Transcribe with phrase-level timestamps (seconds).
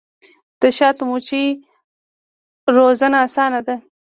[0.61, 1.59] د شاتو مچیو
[2.75, 3.75] روزنه اسانه ده؟